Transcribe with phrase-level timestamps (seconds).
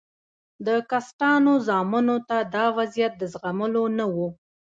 [0.65, 4.15] د کسټانو زامنو ته دا وضعیت د زغملو نه و.